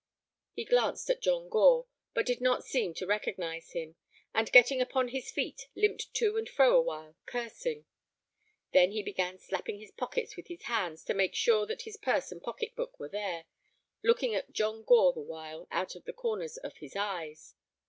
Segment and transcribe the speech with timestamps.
[0.53, 3.97] He glanced at John Gore, but did not seem to recognize him,
[4.33, 7.85] and, getting upon his feet, limped to and fro awhile, cursing.
[8.73, 12.31] Then he began slapping his pockets with his hands to make sure that his purse
[12.31, 13.45] and pocket book were there,
[14.01, 17.53] looking at John Gore the while out of the corners of his eyes.